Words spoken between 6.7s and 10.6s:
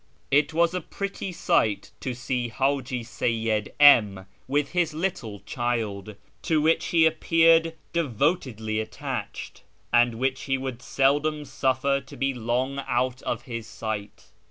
he appeared devotedly attached, and which he